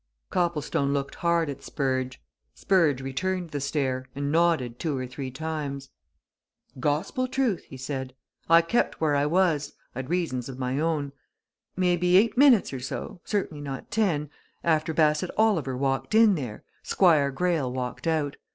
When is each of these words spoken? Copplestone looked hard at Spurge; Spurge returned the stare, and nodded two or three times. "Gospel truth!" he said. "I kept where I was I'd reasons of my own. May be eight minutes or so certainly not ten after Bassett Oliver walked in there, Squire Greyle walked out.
Copplestone 0.31 0.93
looked 0.93 1.13
hard 1.13 1.47
at 1.47 1.61
Spurge; 1.61 2.19
Spurge 2.55 3.01
returned 3.01 3.51
the 3.51 3.61
stare, 3.61 4.07
and 4.15 4.31
nodded 4.31 4.79
two 4.79 4.97
or 4.97 5.05
three 5.05 5.29
times. 5.29 5.91
"Gospel 6.79 7.27
truth!" 7.27 7.65
he 7.65 7.77
said. 7.77 8.15
"I 8.49 8.63
kept 8.63 8.99
where 8.99 9.15
I 9.15 9.27
was 9.27 9.73
I'd 9.93 10.09
reasons 10.09 10.49
of 10.49 10.57
my 10.57 10.79
own. 10.79 11.11
May 11.77 11.97
be 11.97 12.17
eight 12.17 12.35
minutes 12.35 12.73
or 12.73 12.79
so 12.79 13.21
certainly 13.25 13.61
not 13.61 13.91
ten 13.91 14.31
after 14.63 14.91
Bassett 14.91 15.29
Oliver 15.37 15.77
walked 15.77 16.15
in 16.15 16.33
there, 16.33 16.63
Squire 16.81 17.29
Greyle 17.29 17.71
walked 17.71 18.07
out. 18.07 18.37